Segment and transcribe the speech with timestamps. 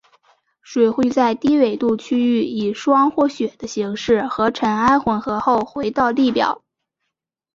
[0.63, 6.63] 水会在低纬度区域以霜或雪的形式和尘埃混合后回到地表。